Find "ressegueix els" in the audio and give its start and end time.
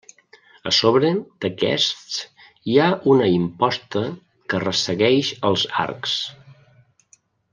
4.65-5.67